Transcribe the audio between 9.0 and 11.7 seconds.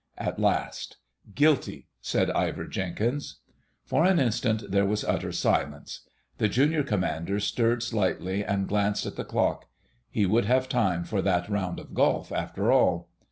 at the clock: he would have time for that